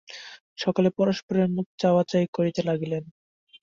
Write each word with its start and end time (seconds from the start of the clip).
সকলে 0.57 0.89
পরস্পরের 0.97 1.47
মুখ 1.49 1.65
চাওয়াচাওয়ি 1.81 2.27
করিতে 2.33 2.61
লাগিলেন। 2.69 3.03